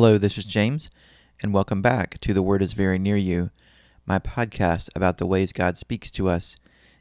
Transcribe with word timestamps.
Hello, 0.00 0.16
this 0.16 0.38
is 0.38 0.44
James, 0.44 0.92
and 1.42 1.52
welcome 1.52 1.82
back 1.82 2.20
to 2.20 2.32
The 2.32 2.40
Word 2.40 2.62
is 2.62 2.72
Very 2.72 3.00
Near 3.00 3.16
You, 3.16 3.50
my 4.06 4.20
podcast 4.20 4.90
about 4.94 5.18
the 5.18 5.26
ways 5.26 5.52
God 5.52 5.76
speaks 5.76 6.08
to 6.12 6.28
us 6.28 6.56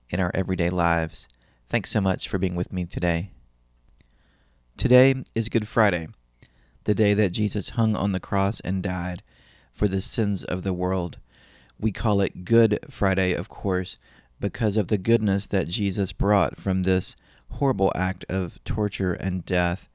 in 0.09 0.19
our 0.19 0.31
everyday 0.33 0.71
lives. 0.71 1.27
Thanks 1.69 1.91
so 1.91 2.01
much 2.01 2.27
for 2.27 2.39
being 2.39 2.55
with 2.55 2.73
me 2.73 2.85
today. 2.85 3.29
Today 4.77 5.13
is 5.35 5.47
Good 5.47 5.67
Friday, 5.67 6.07
the 6.85 6.95
day 6.95 7.13
that 7.13 7.33
Jesus 7.33 7.69
hung 7.69 7.95
on 7.95 8.13
the 8.13 8.19
cross 8.19 8.61
and 8.61 8.81
died 8.81 9.21
for 9.71 9.87
the 9.87 10.01
sins 10.01 10.43
of 10.43 10.63
the 10.63 10.73
world. 10.73 11.19
We 11.79 11.91
call 11.91 12.19
it 12.21 12.45
Good 12.45 12.79
Friday, 12.89 13.33
of 13.33 13.47
course, 13.47 13.99
because 14.39 14.75
of 14.75 14.87
the 14.87 14.97
goodness 14.97 15.45
that 15.45 15.67
Jesus 15.67 16.13
brought 16.13 16.57
from 16.57 16.81
this 16.81 17.15
horrible 17.51 17.91
act 17.95 18.25
of 18.27 18.57
torture 18.63 19.13
and 19.13 19.45
death 19.45 19.87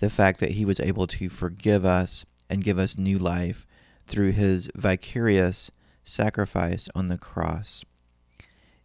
the 0.00 0.10
fact 0.10 0.40
that 0.40 0.52
he 0.52 0.64
was 0.64 0.80
able 0.80 1.06
to 1.06 1.28
forgive 1.28 1.84
us 1.84 2.24
and 2.50 2.64
give 2.64 2.78
us 2.78 2.98
new 2.98 3.18
life 3.18 3.66
through 4.06 4.32
his 4.32 4.68
vicarious 4.74 5.70
sacrifice 6.04 6.88
on 6.94 7.06
the 7.06 7.16
cross. 7.16 7.84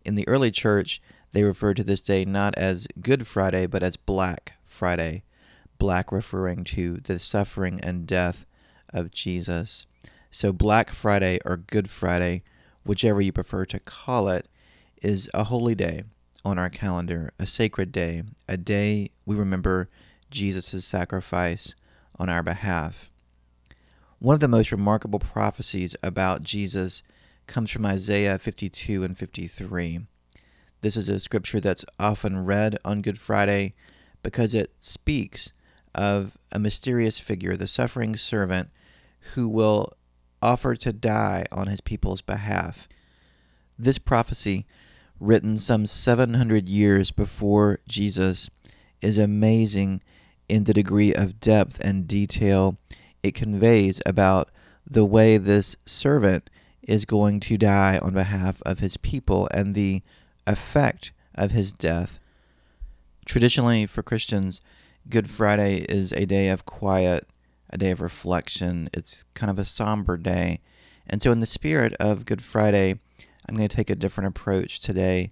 In 0.06 0.16
the 0.16 0.28
early 0.28 0.52
church, 0.52 1.02
they 1.32 1.44
referred 1.44 1.78
to 1.78 1.84
this 1.84 2.00
day 2.00 2.24
not 2.24 2.56
as 2.56 2.88
Good 3.02 3.28
Friday, 3.28 3.66
but 3.66 3.84
as 3.84 3.98
Black 3.98 4.54
Friday. 4.64 5.24
Black 5.80 6.12
referring 6.12 6.64
to 6.64 6.98
the 7.04 7.20
suffering 7.20 7.82
and 7.82 8.08
death 8.08 8.46
of 8.94 9.12
Jesus. 9.12 9.88
So, 10.32 10.54
Black 10.54 10.92
Friday 10.92 11.40
or 11.44 11.58
Good 11.58 11.90
Friday, 11.90 12.44
whichever 12.86 13.20
you 13.20 13.32
prefer 13.32 13.66
to 13.66 13.80
call 13.80 14.30
it, 14.30 14.48
is 15.02 15.30
a 15.34 15.46
holy 15.46 15.76
day 15.76 16.04
on 16.46 16.60
our 16.60 16.70
calendar, 16.70 17.34
a 17.40 17.48
sacred 17.48 17.92
day, 17.92 18.24
a 18.48 18.58
day 18.58 19.10
we 19.26 19.36
remember 19.36 19.90
Jesus' 20.30 20.86
sacrifice 20.86 21.76
on 22.20 22.30
our 22.30 22.44
behalf. 22.44 23.10
One 24.26 24.34
of 24.34 24.40
the 24.40 24.48
most 24.48 24.72
remarkable 24.72 25.20
prophecies 25.20 25.96
about 26.02 26.42
Jesus 26.42 27.04
comes 27.46 27.70
from 27.70 27.86
Isaiah 27.86 28.40
52 28.40 29.04
and 29.04 29.16
53. 29.16 30.00
This 30.82 30.98
is 30.98 31.08
a 31.10 31.20
scripture 31.20 31.60
that's 31.60 31.86
often 32.00 32.44
read 32.44 32.76
on 32.84 33.04
Good 33.04 33.20
Friday 33.20 33.76
because 34.24 34.56
it 34.56 34.72
speaks 34.80 35.54
of 35.94 36.40
a 36.52 36.58
mysterious 36.58 37.20
figure, 37.20 37.56
the 37.56 37.68
suffering 37.68 38.16
servant, 38.16 38.72
who 39.36 39.48
will 39.48 39.94
offer 40.42 40.76
to 40.76 40.92
die 40.92 41.46
on 41.52 41.68
his 41.68 41.82
people's 41.82 42.24
behalf. 42.24 42.88
This 43.78 44.00
prophecy, 44.00 44.66
written 45.20 45.56
some 45.56 45.86
700 45.86 46.68
years 46.68 47.12
before 47.12 47.80
Jesus, 47.88 48.50
is 49.02 49.20
amazing 49.20 50.02
in 50.50 50.64
the 50.64 50.74
degree 50.74 51.14
of 51.14 51.40
depth 51.40 51.80
and 51.80 52.08
detail 52.08 52.80
it 53.26 53.34
conveys 53.34 54.02
about 54.06 54.50
the 54.86 55.04
way 55.04 55.38
this 55.38 55.76
servant 55.84 56.50
is 56.84 57.06
going 57.06 57.40
to 57.40 57.58
die 57.58 57.98
on 57.98 58.14
behalf 58.14 58.62
of 58.64 58.80
his 58.80 58.98
people 58.98 59.50
and 59.52 59.74
the 59.74 60.04
effect 60.46 61.12
of 61.34 61.50
his 61.50 61.72
death. 61.72 62.20
Traditionally, 63.26 63.88
for 63.88 64.04
Christians, 64.04 64.62
Good 65.10 65.28
Friday 65.28 65.78
is 65.90 66.12
a 66.12 66.28
day 66.28 66.50
of 66.50 66.66
quiet, 66.66 67.28
a 67.72 67.80
day 67.80 67.90
of 67.90 68.02
reflection. 68.02 68.90
It's 68.94 69.26
kind 69.34 69.50
of 69.50 69.58
a 69.58 69.66
somber 69.66 70.18
day. 70.18 70.60
And 71.08 71.22
so, 71.22 71.32
in 71.32 71.40
the 71.40 71.48
spirit 71.48 71.94
of 72.00 72.26
Good 72.26 72.44
Friday, 72.44 73.00
I'm 73.48 73.56
going 73.56 73.68
to 73.68 73.76
take 73.76 73.90
a 73.90 73.96
different 73.96 74.28
approach 74.28 74.80
today. 74.80 75.32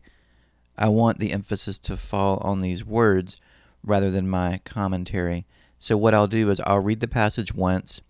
I 0.78 0.90
want 0.90 1.20
the 1.20 1.32
emphasis 1.32 1.78
to 1.80 1.98
fall 1.98 2.38
on 2.40 2.62
these 2.62 2.84
words 2.84 3.38
rather 3.84 4.10
than 4.10 4.28
my 4.28 4.62
commentary. 4.66 5.46
So 5.84 5.98
what 5.98 6.14
I'll 6.14 6.28
do 6.28 6.50
is 6.50 6.62
I'll 6.62 6.80
read 6.80 7.02
the 7.02 7.10
passage 7.10 7.54
once 7.54 8.02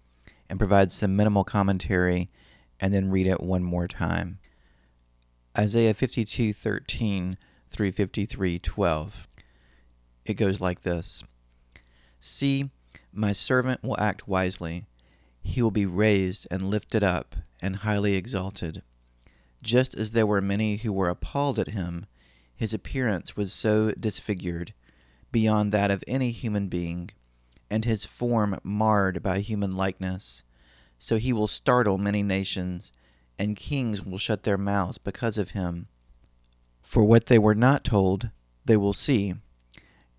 and 0.47 0.59
provide 0.59 0.91
some 0.91 1.15
minimal 1.15 1.43
commentary 1.43 2.29
and 2.79 2.93
then 2.93 3.09
read 3.09 3.25
it 3.25 3.41
one 3.41 3.63
more 3.63 3.87
time. 3.87 4.37
Isaiah 5.57 5.95
52:13 5.95 7.35
through 7.71 7.91
53:12. 7.93 9.27
It 10.23 10.35
goes 10.35 10.61
like 10.61 10.83
this: 10.83 11.23
See, 12.19 12.69
my 13.11 13.31
servant 13.31 13.81
will 13.81 13.99
act 13.99 14.27
wisely. 14.27 14.85
He 15.41 15.59
will 15.63 15.71
be 15.71 15.87
raised 15.87 16.47
and 16.51 16.69
lifted 16.69 17.01
up 17.01 17.37
and 17.59 17.77
highly 17.77 18.13
exalted. 18.13 18.83
Just 19.63 19.95
as 19.95 20.11
there 20.11 20.27
were 20.27 20.41
many 20.41 20.77
who 20.77 20.93
were 20.93 21.09
appalled 21.09 21.57
at 21.57 21.69
him, 21.69 22.05
his 22.55 22.71
appearance 22.71 23.35
was 23.35 23.51
so 23.51 23.89
disfigured 23.93 24.75
beyond 25.31 25.71
that 25.71 25.89
of 25.89 26.03
any 26.07 26.29
human 26.29 26.67
being 26.67 27.09
and 27.73 27.85
his 27.85 28.05
form 28.05 28.59
marred 28.63 29.23
by 29.23 29.39
human 29.39 29.71
likeness. 29.71 30.43
So 30.99 31.17
he 31.17 31.33
will 31.33 31.47
startle 31.47 31.97
many 31.97 32.21
nations, 32.21 32.91
and 33.39 33.55
kings 33.55 34.05
will 34.05 34.19
shut 34.19 34.43
their 34.43 34.59
mouths 34.59 34.99
because 34.99 35.39
of 35.39 35.49
him. 35.49 35.87
For 36.83 37.03
what 37.03 37.25
they 37.25 37.39
were 37.39 37.55
not 37.55 37.83
told, 37.83 38.29
they 38.63 38.77
will 38.77 38.93
see, 38.93 39.33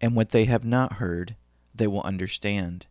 and 0.00 0.16
what 0.16 0.30
they 0.30 0.46
have 0.46 0.64
not 0.64 0.94
heard, 0.94 1.36
they 1.72 1.86
will 1.86 2.02
understand. 2.02 2.86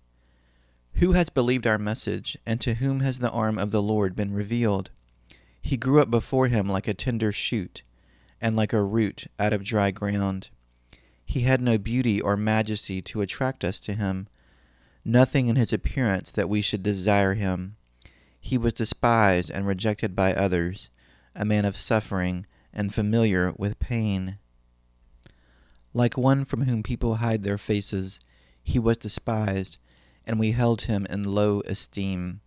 Who 0.94 1.12
has 1.12 1.30
believed 1.30 1.68
our 1.68 1.78
message, 1.78 2.38
and 2.46 2.62
to 2.62 2.76
whom 2.76 3.02
has 3.02 3.20
the 3.20 3.32
arm 3.32 3.60
of 3.60 3.72
the 3.72 3.84
Lord 3.84 4.16
been 4.16 4.34
revealed? 4.34 4.92
He 5.62 5.76
grew 5.76 6.00
up 6.00 6.10
before 6.10 6.48
him 6.48 6.70
like 6.70 6.88
a 6.88 6.94
tender 6.94 7.34
shoot, 7.34 7.84
and 8.40 8.56
like 8.56 8.72
a 8.72 8.82
root 8.82 9.28
out 9.38 9.52
of 9.52 9.66
dry 9.66 9.92
ground. 9.92 10.52
He 11.26 11.42
had 11.42 11.60
no 11.60 11.78
beauty 11.78 12.22
or 12.22 12.38
majesty 12.38 13.02
to 13.02 13.20
attract 13.20 13.66
us 13.66 13.82
to 13.82 13.96
him 13.96 14.30
nothing 15.06 15.48
in 15.48 15.56
his 15.56 15.74
appearance 15.74 16.32
that 16.32 16.50
we 16.50 16.62
should 16.62 16.84
desire 16.84 17.34
him. 17.34 17.76
He 18.40 18.58
was 18.58 18.74
despised 18.74 19.50
and 19.50 19.66
rejected 19.66 20.16
by 20.16 20.34
others, 20.34 20.90
a 21.36 21.46
man 21.46 21.66
of 21.66 21.78
suffering 21.78 22.46
and 22.74 22.94
familiar 22.94 23.54
with 23.58 23.80
pain. 23.80 24.38
Like 25.94 26.18
one 26.18 26.44
from 26.44 26.64
whom 26.64 26.84
people 26.84 27.16
hide 27.16 27.44
their 27.44 27.58
faces, 27.58 28.20
he 28.64 28.80
was 28.80 28.98
despised, 28.98 29.78
and 30.26 30.40
we 30.40 30.52
held 30.52 30.84
him 30.84 31.06
in 31.10 31.24
low 31.24 31.62
esteem. 31.62 32.42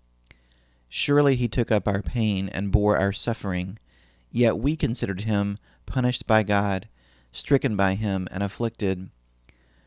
Surely 0.89 1.37
he 1.37 1.49
took 1.49 1.71
up 1.71 1.87
our 1.87 2.03
pain 2.03 2.49
and 2.49 2.73
bore 2.73 2.97
our 2.97 3.13
suffering, 3.13 3.79
yet 4.31 4.59
we 4.59 4.77
considered 4.77 5.23
him 5.23 5.59
punished 5.85 6.27
by 6.27 6.43
God, 6.43 6.89
stricken 7.33 7.77
by 7.77 7.95
him, 7.95 8.27
and 8.31 8.43
afflicted. 8.43 9.11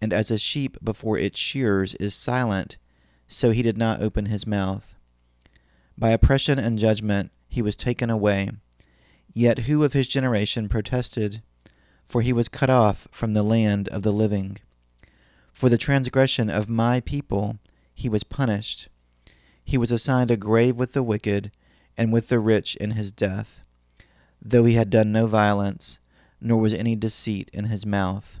and 0.00 0.12
as 0.12 0.30
a 0.30 0.38
sheep 0.38 0.76
before 0.82 1.18
its 1.18 1.38
shearers 1.38 1.94
is 1.94 2.14
silent, 2.14 2.76
so 3.28 3.50
he 3.50 3.62
did 3.62 3.78
not 3.78 4.02
open 4.02 4.26
his 4.26 4.46
mouth. 4.46 4.94
By 5.96 6.10
oppression 6.10 6.58
and 6.58 6.78
judgment 6.78 7.30
he 7.48 7.62
was 7.62 7.76
taken 7.76 8.10
away. 8.10 8.50
Yet 9.32 9.60
who 9.60 9.84
of 9.84 9.92
his 9.92 10.08
generation 10.08 10.68
protested? 10.68 11.42
For 12.04 12.22
he 12.22 12.32
was 12.32 12.48
cut 12.48 12.70
off 12.70 13.08
from 13.10 13.32
the 13.32 13.42
land 13.42 13.88
of 13.88 14.02
the 14.02 14.12
living. 14.12 14.58
For 15.52 15.68
the 15.68 15.78
transgression 15.78 16.50
of 16.50 16.68
my 16.68 17.00
people 17.00 17.58
he 17.94 18.08
was 18.08 18.24
punished. 18.24 18.88
He 19.64 19.78
was 19.78 19.90
assigned 19.90 20.30
a 20.30 20.36
grave 20.36 20.76
with 20.76 20.92
the 20.92 21.02
wicked 21.02 21.50
and 21.96 22.12
with 22.12 22.28
the 22.28 22.40
rich 22.40 22.76
in 22.76 22.92
his 22.92 23.12
death, 23.12 23.60
though 24.42 24.64
he 24.64 24.74
had 24.74 24.90
done 24.90 25.12
no 25.12 25.26
violence, 25.26 26.00
nor 26.40 26.60
was 26.60 26.74
any 26.74 26.96
deceit 26.96 27.48
in 27.52 27.66
his 27.66 27.86
mouth. 27.86 28.40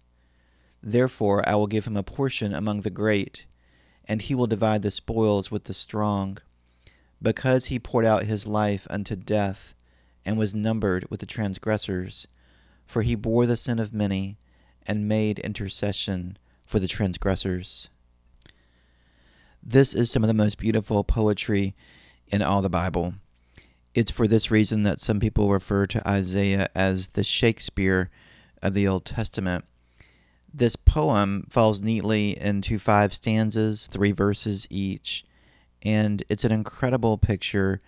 Therefore 0.83 1.47
I 1.47 1.55
will 1.55 1.67
give 1.67 1.85
him 1.85 1.97
a 1.97 2.03
portion 2.03 2.53
among 2.53 2.81
the 2.81 2.89
great, 2.89 3.45
and 4.05 4.21
he 4.21 4.35
will 4.35 4.47
divide 4.47 4.81
the 4.81 4.91
spoils 4.91 5.51
with 5.51 5.65
the 5.65 5.73
strong. 5.73 6.39
because 7.21 7.65
he 7.65 7.79
poured 7.79 8.05
out 8.05 8.23
his 8.23 8.47
life 8.47 8.87
unto 8.89 9.15
death, 9.15 9.75
and 10.25 10.37
was 10.37 10.55
numbered 10.55 11.05
with 11.09 11.19
the 11.19 11.25
transgressors. 11.25 12.27
For 12.85 13.03
he 13.03 13.15
bore 13.15 13.45
the 13.45 13.55
sin 13.55 13.79
of 13.79 13.93
many, 13.93 14.37
and 14.85 15.07
made 15.07 15.39
intercession 15.39 16.37
for 16.65 16.79
the 16.79 16.87
transgressors. 16.87 17.89
This 19.63 19.93
is 19.93 20.09
some 20.09 20.23
of 20.23 20.27
the 20.27 20.33
most 20.33 20.57
beautiful 20.57 21.03
poetry 21.03 21.75
in 22.27 22.41
all 22.41 22.61
the 22.61 22.69
Bible. 22.69 23.13
It's 23.93 24.11
for 24.11 24.27
this 24.27 24.49
reason 24.49 24.83
that 24.83 24.99
some 24.99 25.19
people 25.19 25.51
refer 25.51 25.85
to 25.87 26.09
Isaiah 26.09 26.67
as 26.73 27.09
the 27.09 27.23
Shakespeare 27.23 28.09
of 28.61 28.73
the 28.73 28.87
Old 28.87 29.05
Testament. 29.05 29.65
This 30.53 30.75
poem 30.75 31.47
falls 31.49 31.79
neatly 31.79 32.37
into 32.39 32.77
five 32.77 33.13
stanzas, 33.13 33.87
three 33.87 34.11
verses 34.11 34.67
each, 34.69 35.23
and 35.81 36.23
it's 36.29 36.43
an 36.43 36.51
incredible 36.51 37.17
picture 37.17 37.81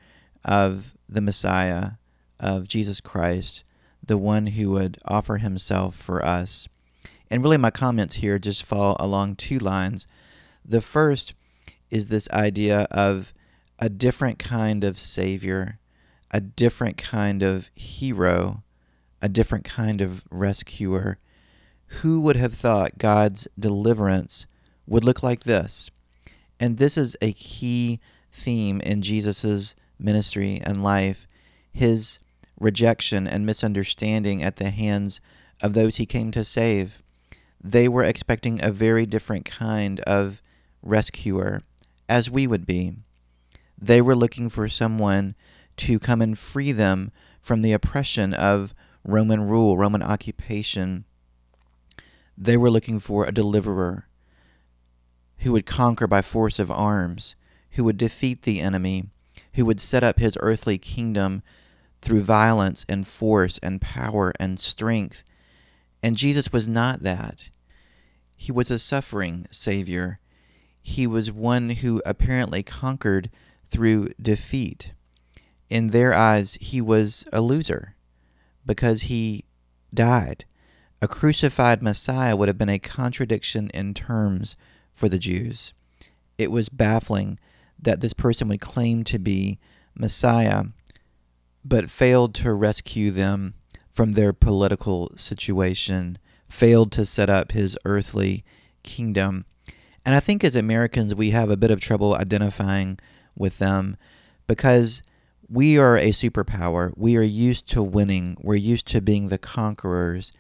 of 0.45 0.95
the 1.09 1.21
Messiah, 1.21 1.91
of 2.39 2.67
Jesus 2.67 2.99
Christ, 2.99 3.63
the 4.05 4.17
one 4.17 4.47
who 4.47 4.71
would 4.71 4.99
offer 5.05 5.37
himself 5.37 5.95
for 5.95 6.23
us. 6.25 6.67
And 7.29 7.43
really, 7.43 7.57
my 7.57 7.71
comments 7.71 8.15
here 8.15 8.37
just 8.39 8.63
fall 8.63 8.97
along 8.99 9.35
two 9.35 9.59
lines. 9.59 10.07
The 10.63 10.81
first 10.81 11.33
is 11.89 12.07
this 12.07 12.29
idea 12.31 12.87
of 12.91 13.33
a 13.79 13.89
different 13.89 14.39
kind 14.39 14.83
of 14.83 14.99
Savior, 14.99 15.79
a 16.31 16.41
different 16.41 16.97
kind 16.97 17.43
of 17.43 17.69
hero, 17.75 18.63
a 19.21 19.29
different 19.29 19.65
kind 19.65 20.01
of 20.01 20.23
rescuer. 20.29 21.17
Who 22.01 22.21
would 22.21 22.35
have 22.35 22.53
thought 22.53 22.97
God's 22.97 23.47
deliverance 23.57 24.45
would 24.87 25.03
look 25.03 25.23
like 25.23 25.43
this? 25.43 25.89
And 26.59 26.77
this 26.77 26.97
is 26.97 27.15
a 27.21 27.33
key 27.33 27.99
theme 28.31 28.81
in 28.81 29.01
Jesus' 29.01 29.75
ministry 29.99 30.61
and 30.63 30.83
life 30.83 31.27
his 31.73 32.19
rejection 32.59 33.27
and 33.27 33.45
misunderstanding 33.45 34.43
at 34.43 34.57
the 34.57 34.69
hands 34.69 35.19
of 35.61 35.73
those 35.73 35.97
he 35.97 36.05
came 36.05 36.31
to 36.31 36.43
save. 36.43 37.01
They 37.61 37.87
were 37.87 38.03
expecting 38.03 38.63
a 38.63 38.71
very 38.71 39.05
different 39.05 39.45
kind 39.45 39.99
of 40.01 40.41
rescuer, 40.81 41.61
as 42.07 42.29
we 42.29 42.45
would 42.45 42.65
be. 42.65 42.93
They 43.77 44.01
were 44.01 44.15
looking 44.15 44.49
for 44.49 44.69
someone 44.69 45.35
to 45.77 45.99
come 45.99 46.21
and 46.21 46.37
free 46.37 46.71
them 46.71 47.11
from 47.41 47.61
the 47.61 47.73
oppression 47.73 48.33
of 48.33 48.73
Roman 49.03 49.47
rule, 49.47 49.77
Roman 49.77 50.03
occupation. 50.03 51.05
They 52.37 52.57
were 52.57 52.71
looking 52.71 52.99
for 52.99 53.25
a 53.25 53.31
deliverer 53.31 54.07
who 55.39 55.51
would 55.51 55.65
conquer 55.65 56.07
by 56.07 56.21
force 56.21 56.57
of 56.57 56.71
arms, 56.71 57.35
who 57.71 57.83
would 57.83 57.97
defeat 57.97 58.43
the 58.43 58.61
enemy, 58.61 59.09
who 59.53 59.65
would 59.65 59.79
set 59.79 60.03
up 60.03 60.19
his 60.19 60.37
earthly 60.39 60.77
kingdom 60.77 61.43
through 62.01 62.21
violence 62.21 62.85
and 62.89 63.07
force 63.07 63.59
and 63.61 63.81
power 63.81 64.33
and 64.39 64.59
strength. 64.59 65.23
And 66.01 66.17
Jesus 66.17 66.51
was 66.51 66.67
not 66.67 67.01
that. 67.01 67.49
He 68.35 68.51
was 68.51 68.69
a 68.69 68.79
suffering 68.79 69.47
Savior. 69.51 70.19
He 70.81 71.07
was 71.07 71.31
one 71.31 71.69
who 71.69 72.01
apparently 72.05 72.63
conquered 72.63 73.29
through 73.69 74.09
defeat. 74.21 74.91
In 75.69 75.87
their 75.87 76.13
eyes, 76.13 76.57
he 76.59 76.81
was 76.81 77.25
a 77.31 77.41
loser 77.41 77.95
because 78.65 79.03
he 79.03 79.45
died. 79.93 80.45
A 81.03 81.07
crucified 81.09 81.83
Messiah 81.83 82.33
would 82.33 82.47
have 82.47 82.57
been 82.57 82.69
a 82.69 82.79
contradiction 82.79 83.69
in 83.73 83.93
terms 83.93 84.55
for 84.89 85.09
the 85.09 85.19
Jews. 85.19 85.73
It 86.37 86.49
was 86.49 86.69
baffling 86.69 87.39
that 87.77 87.99
this 87.99 88.13
person 88.13 88.47
would 88.47 88.61
claim 88.61 89.03
to 89.03 89.19
be 89.19 89.59
Messiah, 89.93 90.63
but 91.65 91.89
failed 91.89 92.33
to 92.35 92.53
rescue 92.53 93.11
them 93.11 93.55
from 93.89 94.13
their 94.13 94.31
political 94.31 95.11
situation, 95.17 96.19
failed 96.47 96.93
to 96.93 97.03
set 97.03 97.29
up 97.29 97.51
his 97.51 97.77
earthly 97.83 98.45
kingdom. 98.83 99.43
And 100.05 100.15
I 100.15 100.21
think 100.21 100.41
as 100.41 100.55
Americans, 100.55 101.13
we 101.13 101.31
have 101.31 101.49
a 101.49 101.57
bit 101.57 101.69
of 101.69 101.81
trouble 101.81 102.15
identifying 102.15 102.97
with 103.35 103.57
them 103.57 103.97
because 104.47 105.03
we 105.49 105.77
are 105.77 105.97
a 105.97 106.11
superpower. 106.11 106.93
We 106.95 107.17
are 107.17 107.21
used 107.21 107.67
to 107.71 107.83
winning, 107.83 108.37
we're 108.39 108.55
used 108.55 108.87
to 108.87 109.01
being 109.01 109.27
the 109.27 109.37
conquerors. 109.37 110.31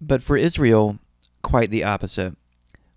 But 0.00 0.22
for 0.22 0.36
Israel, 0.36 0.98
quite 1.42 1.70
the 1.70 1.84
opposite. 1.84 2.36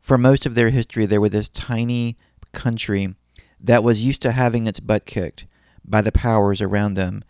For 0.01 0.17
most 0.17 0.45
of 0.45 0.55
their 0.55 0.69
history, 0.69 1.05
they 1.05 1.17
were 1.17 1.29
this 1.29 1.49
tiny 1.49 2.17
country 2.51 3.15
that 3.59 3.83
was 3.83 4.03
used 4.03 4.21
to 4.21 4.31
having 4.31 4.67
its 4.67 4.79
butt 4.79 5.05
kicked 5.05 5.45
by 5.85 6.01
the 6.01 6.11
powers 6.11 6.61
around 6.61 6.93
them 6.93 7.23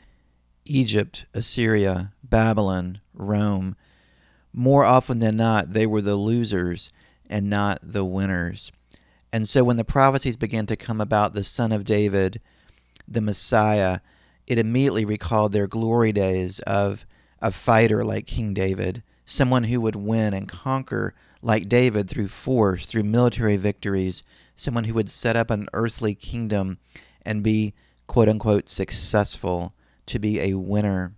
Egypt, 0.66 1.26
Assyria, 1.34 2.14
Babylon, 2.24 3.00
Rome. 3.14 3.76
More 4.54 4.86
often 4.86 5.20
than 5.20 5.36
not, 5.36 5.74
they 5.74 5.86
were 5.86 6.02
the 6.02 6.16
losers 6.16 6.90
and 7.30 7.50
not 7.50 7.80
the 7.82 8.06
winners. 8.06 8.72
And 9.32 9.50
so 9.50 9.64
when 9.64 9.78
the 9.78 9.84
prophecies 9.84 10.38
began 10.38 10.66
to 10.68 10.76
come 10.76 11.02
about 11.02 11.34
the 11.34 11.44
Son 11.44 11.72
of 11.72 11.84
David, 11.84 12.40
the 13.08 13.22
Messiah, 13.22 14.00
it 14.46 14.58
immediately 14.58 15.06
recalled 15.06 15.52
their 15.52 15.68
glory 15.68 16.12
days 16.12 16.60
of 16.62 17.06
a 17.42 17.52
fighter 17.52 18.06
like 18.06 18.28
King 18.28 18.54
David, 18.54 19.04
someone 19.26 19.66
who 19.66 19.80
would 19.82 19.96
win 19.96 20.34
and 20.34 20.48
conquer 20.48 21.14
like 21.42 21.70
David 21.70 22.10
through 22.10 22.28
force, 22.28 22.86
through 22.86 23.04
military 23.04 23.58
victories, 23.58 24.24
someone 24.56 24.86
who 24.86 24.94
would 24.94 25.10
set 25.10 25.36
up 25.36 25.50
an 25.50 25.68
earthly 25.74 26.16
kingdom 26.16 26.78
and 27.26 27.44
be 27.44 27.74
quote 28.08 28.30
unquote 28.30 28.70
successful, 28.70 29.74
to 30.06 30.20
be 30.20 30.40
a 30.40 30.54
winner. 30.56 31.14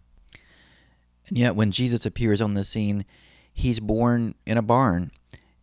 And 1.27 1.37
yet, 1.37 1.55
when 1.55 1.71
Jesus 1.71 2.05
appears 2.05 2.41
on 2.41 2.53
the 2.53 2.63
scene, 2.63 3.05
he's 3.51 3.79
born 3.79 4.35
in 4.45 4.57
a 4.57 4.61
barn, 4.61 5.11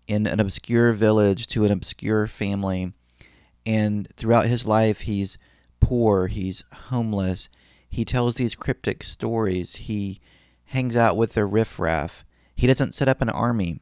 in 0.08 0.26
an 0.26 0.40
obscure 0.40 0.92
village 0.92 1.46
to 1.48 1.64
an 1.64 1.70
obscure 1.70 2.26
family. 2.26 2.92
And 3.64 4.08
throughout 4.16 4.46
his 4.46 4.66
life, 4.66 5.02
he's 5.02 5.38
poor, 5.80 6.26
he's 6.26 6.64
homeless. 6.88 7.48
He 7.88 8.04
tells 8.04 8.34
these 8.34 8.54
cryptic 8.54 9.04
stories. 9.04 9.76
He 9.76 10.20
hangs 10.66 10.96
out 10.96 11.16
with 11.16 11.34
the 11.34 11.44
riffraff. 11.44 12.24
He 12.62 12.68
doesn't 12.68 12.94
set 12.94 13.08
up 13.08 13.20
an 13.20 13.28
army. 13.28 13.80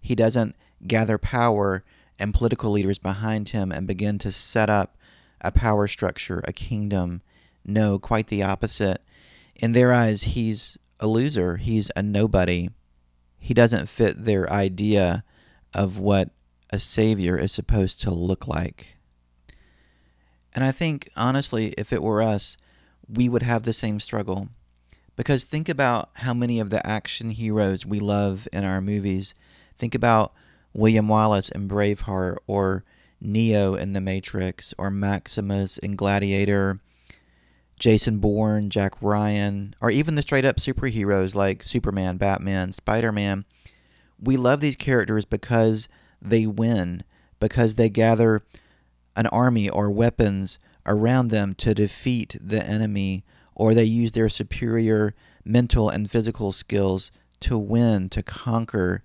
He 0.00 0.14
doesn't 0.14 0.56
gather 0.86 1.18
power 1.18 1.84
and 2.18 2.32
political 2.32 2.70
leaders 2.70 2.98
behind 2.98 3.50
him 3.50 3.70
and 3.70 3.86
begin 3.86 4.18
to 4.20 4.32
set 4.32 4.70
up 4.70 4.96
a 5.42 5.52
power 5.52 5.86
structure, 5.86 6.42
a 6.48 6.52
kingdom. 6.54 7.20
No, 7.66 7.98
quite 7.98 8.28
the 8.28 8.42
opposite. 8.42 9.02
In 9.54 9.72
their 9.72 9.92
eyes, 9.92 10.22
he's 10.22 10.78
a 10.98 11.06
loser. 11.06 11.58
He's 11.58 11.90
a 11.94 12.02
nobody. 12.02 12.70
He 13.38 13.52
doesn't 13.52 13.90
fit 13.90 14.24
their 14.24 14.50
idea 14.50 15.22
of 15.74 15.98
what 15.98 16.30
a 16.70 16.78
savior 16.78 17.36
is 17.36 17.52
supposed 17.52 18.00
to 18.00 18.10
look 18.10 18.48
like. 18.48 18.96
And 20.54 20.64
I 20.64 20.72
think, 20.72 21.10
honestly, 21.14 21.74
if 21.76 21.92
it 21.92 22.02
were 22.02 22.22
us, 22.22 22.56
we 23.06 23.28
would 23.28 23.42
have 23.42 23.64
the 23.64 23.74
same 23.74 24.00
struggle. 24.00 24.48
Because 25.16 25.44
think 25.44 25.68
about 25.68 26.10
how 26.14 26.34
many 26.34 26.58
of 26.58 26.70
the 26.70 26.84
action 26.86 27.30
heroes 27.30 27.86
we 27.86 28.00
love 28.00 28.48
in 28.52 28.64
our 28.64 28.80
movies. 28.80 29.34
Think 29.78 29.94
about 29.94 30.32
William 30.72 31.08
Wallace 31.08 31.48
in 31.48 31.68
Braveheart, 31.68 32.38
or 32.46 32.84
Neo 33.20 33.74
in 33.74 33.92
The 33.92 34.00
Matrix, 34.00 34.74
or 34.76 34.90
Maximus 34.90 35.78
in 35.78 35.94
Gladiator, 35.94 36.80
Jason 37.78 38.18
Bourne, 38.18 38.70
Jack 38.70 38.94
Ryan, 39.00 39.74
or 39.80 39.90
even 39.90 40.14
the 40.14 40.22
straight 40.22 40.44
up 40.44 40.56
superheroes 40.56 41.34
like 41.34 41.62
Superman, 41.62 42.16
Batman, 42.16 42.72
Spider 42.72 43.12
Man. 43.12 43.44
We 44.20 44.36
love 44.36 44.60
these 44.60 44.76
characters 44.76 45.24
because 45.24 45.88
they 46.20 46.46
win, 46.46 47.04
because 47.40 47.74
they 47.74 47.88
gather 47.88 48.42
an 49.16 49.26
army 49.28 49.68
or 49.68 49.90
weapons 49.90 50.58
around 50.86 51.28
them 51.28 51.54
to 51.54 51.74
defeat 51.74 52.36
the 52.40 52.64
enemy 52.66 53.24
or 53.54 53.74
they 53.74 53.84
use 53.84 54.12
their 54.12 54.28
superior 54.28 55.14
mental 55.44 55.88
and 55.88 56.10
physical 56.10 56.52
skills 56.52 57.10
to 57.40 57.58
win, 57.58 58.08
to 58.10 58.22
conquer. 58.22 59.02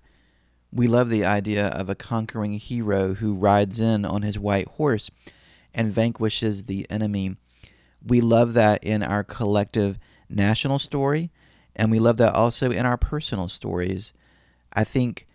We 0.72 0.86
love 0.86 1.10
the 1.10 1.24
idea 1.24 1.68
of 1.68 1.88
a 1.88 1.94
conquering 1.94 2.52
hero 2.52 3.14
who 3.14 3.34
rides 3.34 3.80
in 3.80 4.04
on 4.04 4.22
his 4.22 4.38
white 4.38 4.68
horse 4.68 5.10
and 5.74 5.92
vanquishes 5.92 6.64
the 6.64 6.86
enemy. 6.90 7.36
We 8.04 8.20
love 8.20 8.54
that 8.54 8.82
in 8.82 9.02
our 9.02 9.22
collective 9.22 9.98
national 10.28 10.78
story, 10.78 11.30
and 11.76 11.90
we 11.90 11.98
love 11.98 12.16
that 12.18 12.34
also 12.34 12.70
in 12.70 12.86
our 12.86 12.96
personal 12.96 13.48
stories. 13.48 14.12
I 14.72 14.84
think 14.84 15.26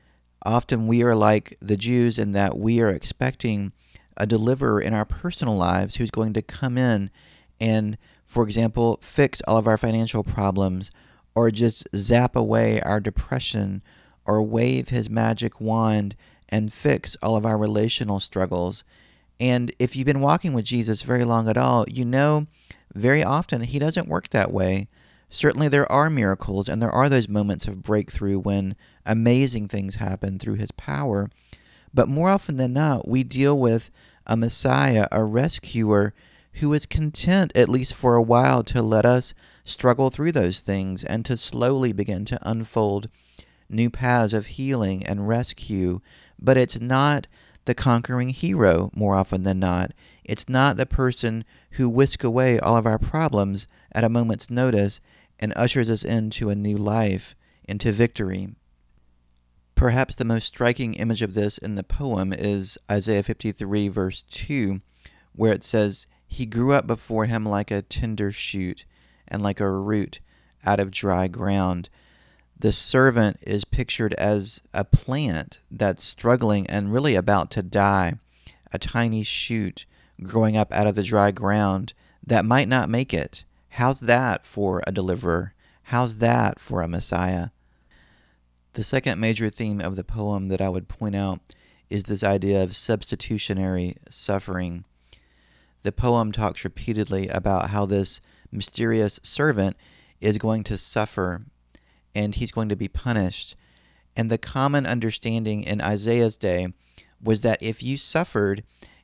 often 0.43 0.87
we 0.87 1.03
are 1.03 1.15
like 1.15 1.57
the 1.61 1.77
Jews 1.77 2.17
in 2.17 2.31
that 2.31 2.57
we 2.57 2.81
are 2.81 2.89
expecting 2.89 3.71
a 4.17 4.25
deliverer 4.25 4.79
in 4.79 4.93
our 4.93 5.05
personal 5.05 5.55
lives 5.55 5.95
who's 5.95 6.11
going 6.11 6.33
to 6.33 6.41
come 6.41 6.77
in 6.77 7.09
and 7.59 7.97
for 8.35 8.43
example, 8.43 8.99
fix 9.01 9.41
all 9.47 9.57
of 9.57 9.65
our 9.65 9.77
financial 9.77 10.21
problems, 10.21 10.91
or 11.35 11.51
just 11.51 11.87
zap 11.95 12.35
away 12.35 12.81
our 12.81 12.99
depression, 12.99 13.81
or 14.25 14.43
wave 14.43 14.89
his 14.89 15.09
magic 15.09 15.61
wand 15.61 16.17
and 16.49 16.73
fix 16.73 17.15
all 17.23 17.37
of 17.37 17.45
our 17.45 17.57
relational 17.57 18.19
struggles. 18.19 18.83
And 19.39 19.71
if 19.79 19.95
you've 19.95 20.05
been 20.05 20.19
walking 20.19 20.51
with 20.51 20.65
Jesus 20.65 21.01
very 21.01 21.23
long 21.23 21.47
at 21.47 21.55
all, 21.55 21.85
you 21.87 22.03
know 22.03 22.45
very 22.93 23.23
often 23.23 23.61
he 23.61 23.79
doesn't 23.79 24.09
work 24.09 24.31
that 24.31 24.51
way. 24.51 24.89
Certainly, 25.29 25.69
there 25.69 25.89
are 25.89 26.09
miracles 26.09 26.67
and 26.67 26.81
there 26.81 26.91
are 26.91 27.07
those 27.07 27.29
moments 27.29 27.67
of 27.69 27.83
breakthrough 27.83 28.37
when 28.37 28.75
amazing 29.05 29.69
things 29.69 29.95
happen 29.95 30.39
through 30.39 30.55
his 30.55 30.71
power. 30.71 31.29
But 31.93 32.09
more 32.09 32.27
often 32.27 32.57
than 32.57 32.73
not, 32.73 33.07
we 33.07 33.23
deal 33.23 33.57
with 33.57 33.91
a 34.27 34.35
Messiah, 34.35 35.07
a 35.09 35.23
rescuer, 35.23 36.13
who 36.55 36.71
is 36.73 36.85
content, 36.85 37.51
at 37.55 37.69
least 37.69 37.93
for 37.93 38.15
a 38.15 38.21
while, 38.21 38.63
to 38.63 38.81
let 38.81 39.05
us 39.05 39.33
struggle 39.63 40.09
through 40.09 40.31
those 40.31 40.59
things 40.59 41.03
and 41.03 41.25
to 41.25 41.37
slowly 41.37 41.91
begin 41.91 42.25
to 42.25 42.39
unfold 42.41 43.09
new 43.69 43.89
paths 43.89 44.33
of 44.33 44.47
healing 44.47 45.05
and 45.05 45.27
rescue. 45.27 45.99
But 46.39 46.57
it's 46.57 46.79
not 46.79 47.27
the 47.65 47.75
conquering 47.75 48.29
hero 48.29 48.91
more 48.95 49.15
often 49.15 49.43
than 49.43 49.59
not. 49.59 49.91
It's 50.23 50.47
not 50.47 50.77
the 50.77 50.85
person 50.85 51.43
who 51.71 51.89
whisk 51.89 52.23
away 52.23 52.59
all 52.59 52.77
of 52.77 52.85
our 52.85 52.99
problems 52.99 53.67
at 53.91 54.03
a 54.03 54.09
moment's 54.09 54.49
notice 54.49 55.01
and 55.39 55.51
ushers 55.55 55.89
us 55.89 56.03
into 56.03 56.49
a 56.49 56.55
new 56.55 56.77
life, 56.77 57.35
into 57.67 57.91
victory. 57.91 58.55
Perhaps 59.73 60.15
the 60.15 60.25
most 60.25 60.45
striking 60.45 60.93
image 60.93 61.21
of 61.21 61.33
this 61.33 61.57
in 61.57 61.75
the 61.75 61.83
poem 61.83 62.31
is 62.31 62.77
Isaiah 62.89 63.23
53, 63.23 63.89
verse 63.89 64.23
2, 64.23 64.79
where 65.33 65.51
it 65.51 65.63
says, 65.63 66.07
He 66.27 66.45
grew 66.45 66.73
up 66.73 66.87
before 66.87 67.25
him 67.25 67.45
like 67.45 67.71
a 67.71 67.81
tender 67.81 68.31
shoot 68.31 68.85
and 69.27 69.41
like 69.41 69.59
a 69.59 69.69
root 69.69 70.19
out 70.65 70.79
of 70.79 70.91
dry 70.91 71.27
ground 71.27 71.89
the 72.57 72.71
servant 72.71 73.37
is 73.41 73.65
pictured 73.65 74.13
as 74.13 74.61
a 74.73 74.85
plant 74.85 75.59
that's 75.69 76.03
struggling 76.03 76.65
and 76.67 76.93
really 76.93 77.15
about 77.15 77.51
to 77.51 77.61
die, 77.61 78.13
a 78.71 78.79
tiny 78.79 79.23
shoot 79.23 79.85
growing 80.23 80.55
up 80.55 80.71
out 80.71 80.87
of 80.87 80.95
the 80.95 81.03
dry 81.03 81.31
ground 81.31 81.93
that 82.25 82.45
might 82.45 82.69
not 82.69 82.89
make 82.89 83.13
it. 83.13 83.43
How's 83.71 83.99
that 84.01 84.45
for 84.45 84.81
a 84.87 84.91
deliverer? 84.91 85.53
How's 85.83 86.17
that 86.17 86.59
for 86.59 86.81
a 86.81 86.87
Messiah? 86.87 87.49
The 88.73 88.83
second 88.83 89.19
major 89.19 89.49
theme 89.49 89.81
of 89.81 89.97
the 89.97 90.03
poem 90.03 90.47
that 90.47 90.61
I 90.61 90.69
would 90.69 90.87
point 90.87 91.15
out 91.15 91.41
is 91.89 92.03
this 92.03 92.23
idea 92.23 92.63
of 92.63 92.75
substitutionary 92.75 93.97
suffering. 94.09 94.85
The 95.85 95.91
poem 95.91 96.31
talks 96.31 96.63
repeatedly 96.63 97.27
about 97.27 97.69
how 97.69 97.85
this 97.85 98.19
mysterious 98.51 99.19
servant 99.21 99.77
is 100.19 100.39
going 100.39 100.63
to 100.63 100.79
suffer 100.79 101.45
and 102.15 102.33
he's 102.33 102.51
going 102.51 102.69
to 102.69 102.75
be 102.75 102.87
punished. 102.87 103.55
And 104.17 104.31
the 104.31 104.39
common 104.39 104.87
understanding 104.87 105.61
in 105.61 105.81
Isaiah's 105.81 106.37
day 106.37 106.73
was 107.21 107.41
that 107.41 107.61
if 107.61 107.83
you 107.83 107.97
suffered, 107.97 108.63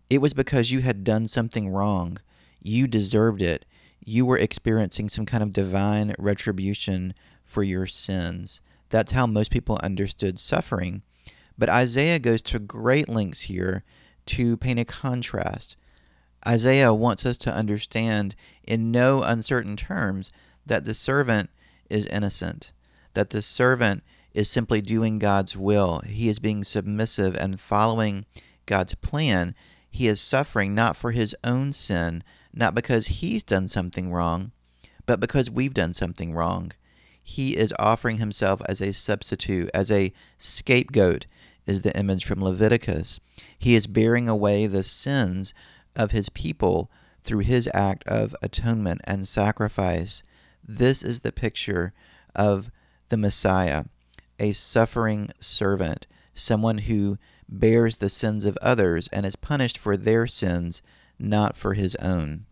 it 0.09 0.21
was 0.21 0.33
because 0.33 0.71
you 0.71 0.79
had 0.79 1.03
done 1.03 1.27
something 1.27 1.69
wrong. 1.69 2.17
You 2.63 2.87
deserved 2.87 3.43
it. 3.43 3.63
You 4.03 4.25
were 4.25 4.39
experiencing 4.39 5.07
some 5.07 5.27
kind 5.27 5.43
of 5.43 5.53
divine 5.53 6.15
retribution 6.17 7.13
for 7.43 7.61
your 7.61 7.85
sins. 7.85 8.59
That's 8.89 9.11
how 9.11 9.27
most 9.27 9.51
people 9.51 9.79
understood 9.83 10.39
suffering. 10.39 11.03
But 11.59 11.69
Isaiah 11.69 12.17
goes 12.17 12.41
to 12.41 12.57
great 12.57 13.07
lengths 13.07 13.41
here 13.41 13.83
to 14.25 14.57
paint 14.57 14.79
a 14.79 14.85
contrast. 14.85 15.77
Isaiah 16.47 16.93
wants 16.93 17.25
us 17.25 17.37
to 17.39 17.53
understand 17.53 18.35
in 18.63 18.91
no 18.91 19.21
uncertain 19.21 19.75
terms 19.75 20.29
that 20.65 20.85
the 20.85 20.93
servant 20.93 21.49
is 21.89 22.05
innocent 22.07 22.71
that 23.13 23.31
the 23.31 23.41
servant 23.41 24.03
is 24.33 24.49
simply 24.49 24.81
doing 24.81 25.19
God's 25.19 25.57
will. 25.57 26.01
He 26.05 26.29
is 26.29 26.39
being 26.39 26.63
submissive 26.63 27.35
and 27.35 27.59
following 27.59 28.25
God's 28.65 28.95
plan. 28.95 29.55
He 29.89 30.07
is 30.07 30.21
suffering 30.21 30.73
not 30.73 30.95
for 30.95 31.11
his 31.11 31.35
own 31.43 31.73
sin, 31.73 32.23
not 32.53 32.73
because 32.73 33.07
he's 33.07 33.43
done 33.43 33.67
something 33.67 34.11
wrong, 34.11 34.51
but 35.05 35.19
because 35.19 35.49
we've 35.49 35.73
done 35.73 35.93
something 35.93 36.33
wrong. 36.33 36.71
He 37.21 37.57
is 37.57 37.73
offering 37.77 38.17
himself 38.17 38.61
as 38.67 38.81
a 38.81 38.93
substitute, 38.93 39.69
as 39.73 39.91
a 39.91 40.13
scapegoat, 40.37 41.25
is 41.67 41.81
the 41.81 41.95
image 41.97 42.25
from 42.25 42.43
Leviticus. 42.43 43.19
He 43.57 43.75
is 43.75 43.85
bearing 43.85 44.27
away 44.27 44.65
the 44.65 44.83
sins 44.83 45.53
of 45.95 46.11
his 46.11 46.29
people 46.29 46.89
through 47.23 47.39
his 47.39 47.69
act 47.73 48.03
of 48.07 48.35
atonement 48.41 49.01
and 49.03 49.27
sacrifice. 49.27 50.23
This 50.63 51.03
is 51.03 51.21
the 51.21 51.31
picture 51.31 51.93
of 52.35 52.71
the 53.09 53.17
Messiah, 53.17 53.85
a 54.39 54.51
suffering 54.51 55.31
servant, 55.39 56.07
someone 56.33 56.79
who 56.79 57.17
bears 57.47 57.97
the 57.97 58.09
sins 58.09 58.45
of 58.45 58.57
others 58.61 59.09
and 59.11 59.25
is 59.25 59.35
punished 59.35 59.77
for 59.77 59.97
their 59.97 60.25
sins, 60.25 60.81
not 61.19 61.55
for 61.55 61.73
his 61.73 61.95
own. 61.97 62.45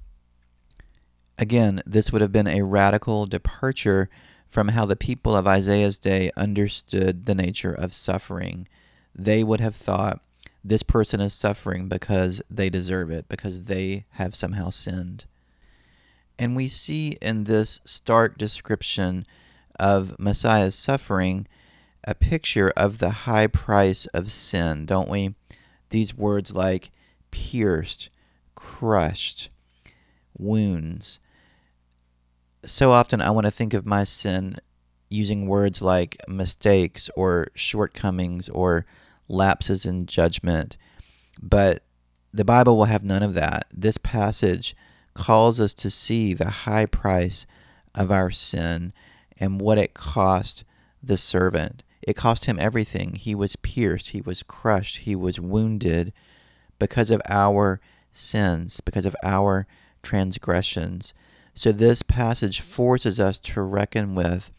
Again, 1.37 1.81
this 1.85 2.11
would 2.11 2.21
have 2.21 2.33
been 2.33 2.47
a 2.47 2.63
radical 2.63 3.25
departure 3.25 4.09
from 4.49 4.69
how 4.69 4.85
the 4.85 4.97
people 4.97 5.35
of 5.35 5.47
Isaiah's 5.47 5.97
day 5.97 6.31
understood 6.35 7.25
the 7.25 7.35
nature 7.35 7.73
of 7.73 7.93
suffering. 7.93 8.67
They 9.15 9.43
would 9.43 9.61
have 9.61 9.75
thought 9.75 10.21
this 10.69 10.83
person 10.83 11.19
is 11.19 11.33
suffering 11.33 11.87
because 11.87 12.41
they 12.49 12.69
deserve 12.69 13.09
it, 13.11 13.27
because 13.27 13.63
they 13.63 14.05
have 14.11 14.35
somehow 14.35 14.69
sinned. 14.69 15.25
And 16.37 16.55
we 16.55 16.67
see 16.67 17.17
in 17.21 17.43
this 17.43 17.81
stark 17.83 18.37
description 18.37 19.25
of 19.79 20.17
Messiah's 20.19 20.75
suffering 20.75 21.47
a 22.03 22.15
picture 22.15 22.71
of 22.77 22.99
the 22.99 23.09
high 23.09 23.47
price 23.47 24.05
of 24.07 24.31
sin, 24.31 24.85
don't 24.85 25.09
we? 25.09 25.35
These 25.89 26.15
words 26.15 26.53
like 26.55 26.91
pierced, 27.31 28.09
crushed, 28.55 29.49
wounds. 30.37 31.19
So 32.63 32.91
often 32.91 33.21
I 33.21 33.31
want 33.31 33.45
to 33.45 33.51
think 33.51 33.73
of 33.73 33.85
my 33.85 34.03
sin 34.03 34.57
using 35.09 35.47
words 35.47 35.81
like 35.81 36.17
mistakes 36.27 37.09
or 37.15 37.47
shortcomings 37.55 38.47
or 38.49 38.85
lapses 39.29 39.85
in 39.85 40.05
judgment. 40.05 40.75
But 41.41 41.83
the 42.33 42.45
Bible 42.45 42.75
will 42.75 42.85
have 42.85 43.03
none 43.03 43.23
of 43.23 43.33
that. 43.35 43.65
This 43.73 43.97
passage 43.97 44.75
calls 45.13 45.59
us 45.59 45.73
to 45.75 45.89
see 45.89 46.33
the 46.33 46.49
high 46.49 46.85
price 46.85 47.45
of 47.95 48.11
our 48.11 48.31
sin 48.31 48.93
and 49.39 49.61
what 49.61 49.77
it 49.77 49.93
cost 49.93 50.63
the 51.01 51.17
servant. 51.17 51.83
It 52.01 52.15
cost 52.15 52.45
him 52.45 52.57
everything. 52.59 53.15
He 53.15 53.35
was 53.35 53.55
pierced, 53.55 54.09
he 54.09 54.21
was 54.21 54.43
crushed, 54.43 54.99
he 54.99 55.15
was 55.15 55.39
wounded 55.39 56.13
because 56.77 57.11
of 57.11 57.21
our 57.27 57.79
sins, 58.11 58.81
because 58.81 59.05
of 59.05 59.15
our 59.23 59.67
transgressions. 60.01 61.13
So 61.53 61.71
this 61.71 62.01
passage 62.01 62.61
forces 62.61 63.19
us 63.19 63.39
to 63.39 63.61
reckon 63.61 64.15
with 64.15 64.51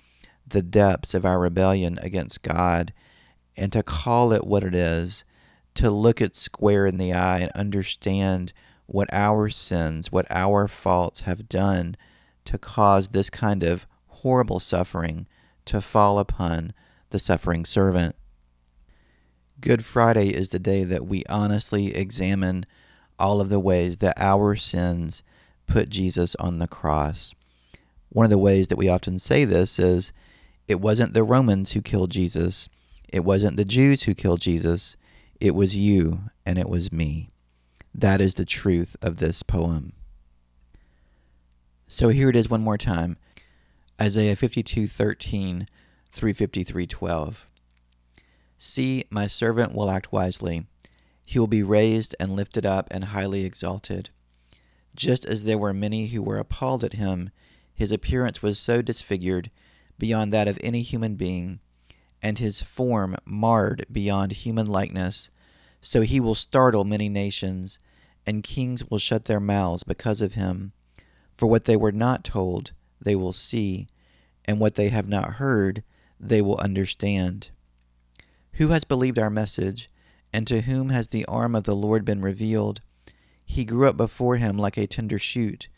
the 0.46 0.62
depths 0.62 1.14
of 1.14 1.24
our 1.24 1.38
rebellion 1.38 1.98
against 2.02 2.42
God 2.42 2.92
and 3.60 3.70
to 3.72 3.82
call 3.82 4.32
it 4.32 4.46
what 4.46 4.64
it 4.64 4.74
is, 4.74 5.22
to 5.74 5.90
look 5.90 6.22
it 6.22 6.34
square 6.34 6.86
in 6.86 6.96
the 6.96 7.12
eye 7.12 7.40
and 7.40 7.52
understand 7.52 8.54
what 8.86 9.06
our 9.12 9.50
sins, 9.50 10.10
what 10.10 10.26
our 10.30 10.66
faults 10.66 11.20
have 11.20 11.46
done 11.46 11.94
to 12.46 12.56
cause 12.56 13.08
this 13.08 13.28
kind 13.28 13.62
of 13.62 13.86
horrible 14.06 14.60
suffering 14.60 15.26
to 15.66 15.82
fall 15.82 16.18
upon 16.18 16.72
the 17.10 17.18
suffering 17.18 17.66
servant. 17.66 18.16
Good 19.60 19.84
Friday 19.84 20.30
is 20.30 20.48
the 20.48 20.58
day 20.58 20.82
that 20.84 21.06
we 21.06 21.22
honestly 21.28 21.94
examine 21.94 22.64
all 23.18 23.42
of 23.42 23.50
the 23.50 23.60
ways 23.60 23.98
that 23.98 24.18
our 24.18 24.56
sins 24.56 25.22
put 25.66 25.90
Jesus 25.90 26.34
on 26.36 26.60
the 26.60 26.66
cross. 26.66 27.34
One 28.08 28.24
of 28.24 28.30
the 28.30 28.38
ways 28.38 28.68
that 28.68 28.78
we 28.78 28.88
often 28.88 29.18
say 29.18 29.44
this 29.44 29.78
is 29.78 30.14
it 30.66 30.80
wasn't 30.80 31.12
the 31.12 31.22
Romans 31.22 31.72
who 31.72 31.82
killed 31.82 32.10
Jesus, 32.10 32.70
it 33.12 33.24
wasn't 33.24 33.56
the 33.56 33.64
Jews 33.64 34.04
who 34.04 34.14
killed 34.14 34.40
Jesus, 34.40 34.96
it 35.40 35.54
was 35.54 35.76
you 35.76 36.20
and 36.46 36.58
it 36.58 36.68
was 36.68 36.92
me. 36.92 37.30
That 37.94 38.20
is 38.20 38.34
the 38.34 38.44
truth 38.44 38.96
of 39.02 39.16
this 39.16 39.42
poem. 39.42 39.92
So 41.88 42.10
here 42.10 42.30
it 42.30 42.36
is 42.36 42.48
one 42.48 42.62
more 42.62 42.78
time. 42.78 43.16
Isaiah 44.00 44.36
52:13 44.36 45.66
through 46.12 46.34
53:12. 46.34 47.46
See, 48.58 49.04
my 49.10 49.26
servant 49.26 49.74
will 49.74 49.90
act 49.90 50.12
wisely. 50.12 50.66
He 51.26 51.38
will 51.38 51.46
be 51.46 51.62
raised 51.62 52.14
and 52.20 52.36
lifted 52.36 52.64
up 52.64 52.88
and 52.90 53.04
highly 53.04 53.44
exalted. 53.44 54.10
Just 54.94 55.24
as 55.24 55.44
there 55.44 55.58
were 55.58 55.72
many 55.72 56.08
who 56.08 56.22
were 56.22 56.38
appalled 56.38 56.84
at 56.84 56.94
him, 56.94 57.30
his 57.74 57.90
appearance 57.90 58.42
was 58.42 58.58
so 58.58 58.82
disfigured 58.82 59.50
beyond 59.98 60.32
that 60.32 60.48
of 60.48 60.58
any 60.60 60.82
human 60.82 61.14
being, 61.14 61.60
and 62.22 62.38
his 62.38 62.60
form 62.60 63.16
marred 63.24 63.86
beyond 63.90 64.32
human 64.32 64.66
likeness. 64.66 65.30
So 65.80 66.02
he 66.02 66.20
will 66.20 66.34
startle 66.34 66.84
many 66.84 67.08
nations, 67.08 67.78
and 68.26 68.42
kings 68.42 68.84
will 68.90 68.98
shut 68.98 69.24
their 69.24 69.40
mouths 69.40 69.82
because 69.82 70.20
of 70.20 70.34
him. 70.34 70.72
For 71.32 71.46
what 71.46 71.64
they 71.64 71.76
were 71.76 71.92
not 71.92 72.22
told, 72.22 72.72
they 73.00 73.16
will 73.16 73.32
see, 73.32 73.88
and 74.44 74.60
what 74.60 74.74
they 74.74 74.90
have 74.90 75.08
not 75.08 75.34
heard, 75.34 75.82
they 76.18 76.42
will 76.42 76.58
understand. 76.58 77.50
Who 78.54 78.68
has 78.68 78.84
believed 78.84 79.18
our 79.18 79.30
message, 79.30 79.88
and 80.32 80.46
to 80.46 80.60
whom 80.60 80.90
has 80.90 81.08
the 81.08 81.24
arm 81.24 81.54
of 81.54 81.64
the 81.64 81.74
Lord 81.74 82.04
been 82.04 82.20
revealed? 82.20 82.82
He 83.44 83.64
grew 83.64 83.88
up 83.88 83.96
before 83.96 84.36
him 84.36 84.58
like 84.58 84.76
a 84.76 84.86
tender 84.86 85.18
shoot, 85.18 85.68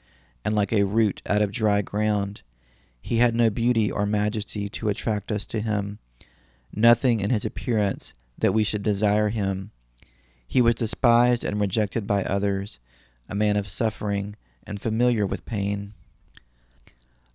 and 0.45 0.55
like 0.55 0.73
a 0.73 0.83
root 0.83 1.23
out 1.27 1.43
of 1.43 1.53
dry 1.53 1.81
ground. 1.81 2.43
He 3.01 3.19
had 3.19 3.35
no 3.35 3.51
beauty 3.51 3.91
or 3.91 4.05
majesty 4.05 4.69
to 4.71 4.89
attract 4.89 5.31
us 5.31 5.47
to 5.47 5.61
him, 5.61 6.01
nothing 6.73 7.21
in 7.21 7.31
his 7.31 7.45
appearance 7.45 8.15
that 8.39 8.53
we 8.53 8.65
should 8.65 8.83
desire 8.83 9.29
him. 9.29 9.71
He 10.47 10.61
was 10.61 10.75
despised 10.75 11.45
and 11.45 11.61
rejected 11.61 12.07
by 12.07 12.25
others, 12.25 12.79
a 13.29 13.35
man 13.35 13.57
of 13.57 13.69
suffering 13.69 14.37
and 14.67 14.81
familiar 14.81 15.27
with 15.27 15.47
pain. 15.47 15.95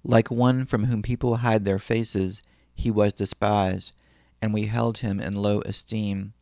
Like 0.04 0.32
one 0.32 0.66
from 0.66 0.86
whom 0.86 1.02
people 1.02 1.38
hide 1.38 1.66
their 1.66 1.80
faces, 1.80 2.42
he 2.76 2.92
was 2.92 3.14
despised, 3.14 3.92
and 4.42 4.54
we 4.54 4.68
held 4.68 5.00
him 5.00 5.20
in 5.20 5.34
low 5.34 5.62
esteem. 5.62 6.34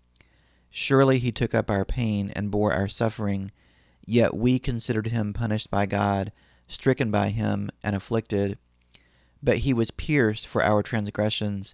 Surely 0.69 1.19
he 1.19 1.31
took 1.31 1.55
up 1.55 1.71
our 1.71 1.85
pain 1.85 2.31
and 2.35 2.51
bore 2.51 2.73
our 2.73 2.87
suffering, 2.87 3.51
yet 4.05 4.35
we 4.35 4.59
considered 4.59 5.07
him 5.07 5.31
punished 5.31 5.71
by 5.71 5.85
God, 5.85 6.31
stricken 6.67 7.09
by 7.09 7.29
him, 7.29 7.69
and 7.81 7.95
afflicted. 7.95 8.57
But 9.41 9.59
he 9.59 9.73
was 9.73 9.91
pierced 9.91 10.45
for 10.45 10.61
our 10.61 10.83
transgressions, 10.83 11.73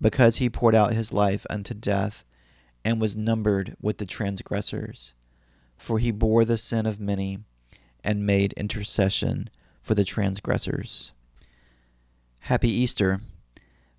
because 0.00 0.36
he 0.36 0.48
poured 0.48 0.74
out 0.74 0.94
his 0.94 1.12
life 1.12 1.46
unto 1.50 1.74
death 1.74 2.24
and 2.84 3.00
was 3.00 3.16
numbered 3.16 3.76
with 3.80 3.98
the 3.98 4.06
transgressors. 4.06 5.14
For 5.76 5.98
he 5.98 6.10
bore 6.10 6.44
the 6.44 6.56
sin 6.56 6.86
of 6.86 7.00
many 7.00 7.38
and 8.02 8.26
made 8.26 8.52
intercession 8.54 9.50
for 9.80 9.94
the 9.94 10.04
transgressors. 10.04 11.12
Happy 12.42 12.70
Easter. 12.70 13.20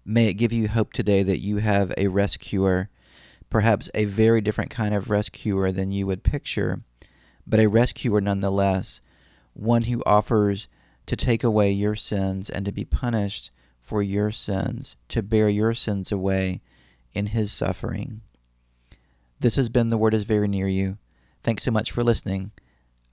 May 0.04 0.28
it 0.28 0.34
give 0.34 0.52
you 0.52 0.68
hope 0.68 0.94
today 0.94 1.22
that 1.24 1.40
you 1.40 1.58
have 1.58 1.94
a 1.98 2.08
rescuer, 2.08 2.90
perhaps 3.50 3.90
a 3.94 4.06
very 4.06 4.42
different 4.42 4.72
kind 4.72 4.96
of 4.96 5.12
rescuer 5.12 5.72
than 5.72 5.92
you 5.92 6.08
would 6.08 6.24
picture, 6.24 6.82
but 7.46 7.60
a 7.60 7.68
rescuer 7.68 8.20
nonetheless, 8.20 9.02
one 9.54 9.84
who 9.84 10.02
offers 10.06 10.68
to 11.06 11.16
take 11.16 11.44
away 11.44 11.72
your 11.72 11.96
sins 11.96 12.50
and 12.50 12.66
to 12.66 12.72
be 12.72 12.86
punished 12.86 13.52
for 13.92 14.02
your 14.02 14.32
sins, 14.32 14.96
to 15.10 15.22
bear 15.22 15.50
your 15.50 15.74
sins 15.74 16.14
away 16.14 16.62
in 17.14 17.26
his 17.26 17.52
suffering. 17.52 18.22
This 19.42 19.58
has 19.58 19.68
been 19.68 19.90
The 19.90 19.98
Word 19.98 20.14
is 20.14 20.24
Very 20.24 20.48
Near 20.48 20.70
You. 20.70 20.98
Thanks 21.44 21.64
so 21.64 21.72
much 21.72 21.92
for 21.92 22.02
listening. 22.02 22.54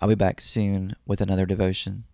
I'll 0.00 0.08
be 0.08 0.14
back 0.14 0.40
soon 0.40 0.94
with 1.04 1.20
another 1.20 1.46
devotion. 1.46 2.04